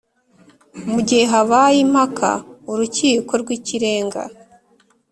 [0.91, 2.29] Mu gihe habaye impaka
[2.71, 4.21] Urukiko rw Ikirenga